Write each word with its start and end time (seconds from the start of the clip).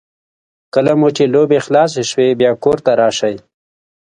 کله 0.73 0.91
مو 0.99 1.09
چې 1.15 1.23
لوبې 1.33 1.59
خلاصې 1.65 2.03
شوې 2.09 2.27
بیا 2.39 2.51
کور 2.63 2.77
ته 2.85 2.91
راشئ. 3.01 3.35